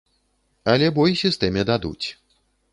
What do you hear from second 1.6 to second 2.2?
дадуць.